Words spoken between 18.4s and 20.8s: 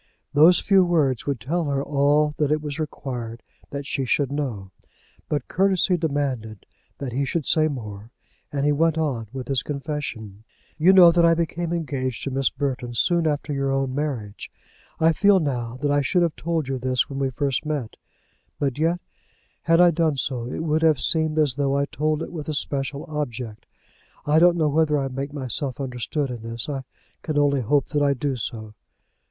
but yet, had I done so, it